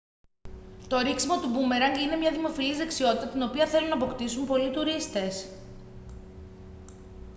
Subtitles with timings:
[0.87, 5.45] το ρίξιμο του μπούμερανγκ είναι μια δημοφιλής δεξιότητα την οποία θέλουν να αποκτήσουν πολλοί τουρίστες